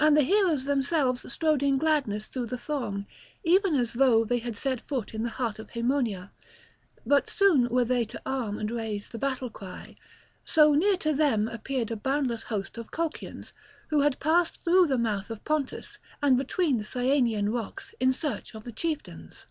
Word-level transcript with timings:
And 0.00 0.16
the 0.16 0.24
heroes 0.24 0.64
themselves 0.64 1.32
strode 1.32 1.62
in 1.62 1.78
gladness 1.78 2.26
through 2.26 2.46
the 2.46 2.58
throng, 2.58 3.06
even 3.44 3.76
as 3.76 3.92
though 3.92 4.24
they 4.24 4.40
had 4.40 4.56
set 4.56 4.80
foot 4.80 5.14
in 5.14 5.22
the 5.22 5.30
heart 5.38 5.60
of 5.60 5.70
Haemonia; 5.70 6.32
but 7.06 7.28
soon 7.28 7.68
were 7.68 7.84
they 7.84 8.04
to 8.06 8.20
arm 8.26 8.58
and 8.58 8.72
raise 8.72 9.08
the 9.08 9.20
battle 9.20 9.50
cry; 9.50 9.94
so 10.44 10.74
near 10.74 10.96
to 10.96 11.12
them 11.12 11.46
appeared 11.46 11.92
a 11.92 11.96
boundless 11.96 12.42
host 12.42 12.76
of 12.76 12.90
Colchians, 12.90 13.52
who 13.86 14.00
had 14.00 14.18
passed 14.18 14.64
through 14.64 14.88
the 14.88 14.98
mouth 14.98 15.30
of 15.30 15.44
Pontus 15.44 16.00
and 16.20 16.36
between 16.36 16.76
the 16.78 16.82
Cyanean 16.84 17.48
rocks 17.54 17.94
in 18.00 18.10
search 18.10 18.56
of 18.56 18.64
the 18.64 18.72
chieftains. 18.72 19.46